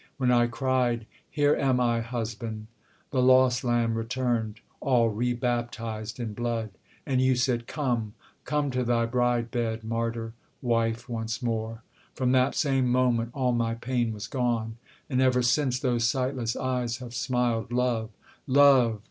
[0.17, 2.65] When I cried 'Here am I, husband!
[3.11, 6.71] The lost lamb returned, All re baptized in blood!'
[7.05, 8.15] and you said, 'Come!
[8.43, 11.83] Come to thy bride bed, martyr, wife once more!'
[12.15, 14.77] From that same moment all my pain was gone;
[15.07, 18.09] And ever since those sightless eyes have smiled Love
[18.47, 18.99] love!